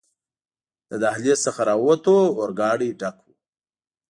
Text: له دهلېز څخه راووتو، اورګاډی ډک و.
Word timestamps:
له 0.89 0.95
دهلېز 1.03 1.39
څخه 1.45 1.61
راووتو، 1.69 2.17
اورګاډی 2.39 2.89
ډک 2.99 3.17
و. 3.23 3.27